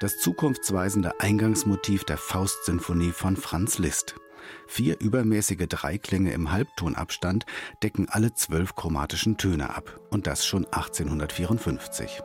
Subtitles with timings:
[0.00, 4.14] Das zukunftsweisende Eingangsmotiv der Faustsinfonie von Franz Liszt.
[4.66, 7.44] Vier übermäßige Dreiklänge im Halbtonabstand
[7.82, 10.00] decken alle zwölf chromatischen Töne ab.
[10.08, 12.22] Und das schon 1854.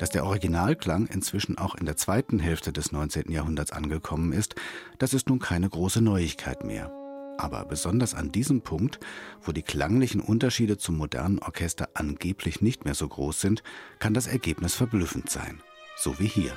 [0.00, 3.30] Dass der Originalklang inzwischen auch in der zweiten Hälfte des 19.
[3.30, 4.56] Jahrhunderts angekommen ist,
[4.98, 6.90] das ist nun keine große Neuigkeit mehr.
[7.38, 8.98] Aber besonders an diesem Punkt,
[9.40, 13.62] wo die klanglichen Unterschiede zum modernen Orchester angeblich nicht mehr so groß sind,
[14.00, 15.62] kann das Ergebnis verblüffend sein.
[15.96, 16.52] So wie hier.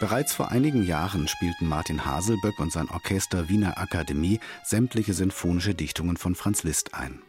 [0.00, 6.16] Bereits vor einigen Jahren spielten Martin Haselböck und sein Orchester Wiener Akademie sämtliche sinfonische Dichtungen
[6.16, 7.20] von Franz Liszt ein.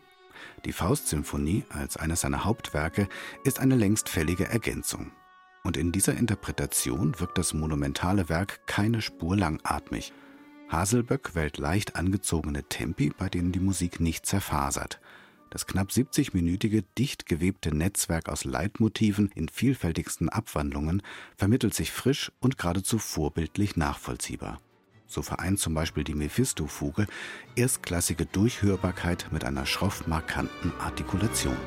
[0.63, 3.09] Die Faustsymphonie als eines seiner Hauptwerke
[3.43, 5.11] ist eine längst fällige Ergänzung.
[5.65, 10.13] Und in dieser Interpretation wirkt das monumentale Werk keine Spur langatmig.
[10.69, 15.01] Haselböck wählt leicht angezogene Tempi, bei denen die Musik nicht zerfasert.
[15.51, 21.03] Das knapp 70-minütige, dicht gewebte Netzwerk aus Leitmotiven in vielfältigsten Abwandlungen
[21.35, 24.61] vermittelt sich frisch und geradezu vorbildlich nachvollziehbar.
[25.07, 27.05] So vereint zum Beispiel die Mephisto-Fuge
[27.57, 31.57] erstklassige Durchhörbarkeit mit einer schroff markanten Artikulation.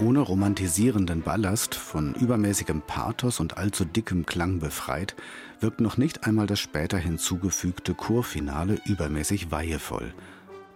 [0.00, 5.14] Ohne romantisierenden Ballast, von übermäßigem Pathos und allzu dickem Klang befreit,
[5.60, 10.14] wirkt noch nicht einmal das später hinzugefügte Chorfinale übermäßig weihevoll.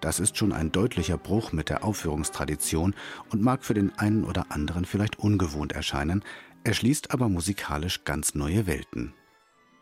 [0.01, 2.95] Das ist schon ein deutlicher Bruch mit der Aufführungstradition
[3.31, 6.23] und mag für den einen oder anderen vielleicht ungewohnt erscheinen,
[6.62, 9.15] erschließt aber musikalisch ganz neue Welten.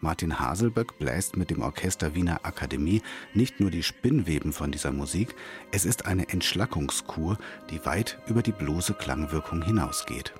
[0.02, 3.02] Martin Haselböck bläst mit dem Orchester Wiener Akademie
[3.34, 5.34] nicht nur die Spinnweben von dieser Musik,
[5.70, 7.38] es ist eine Entschlackungskur,
[7.70, 10.34] die weit über die bloße Klangwirkung hinausgeht.